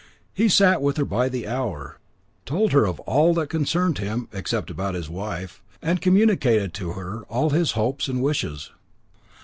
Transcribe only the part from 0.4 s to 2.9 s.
sat with her by the hour, told her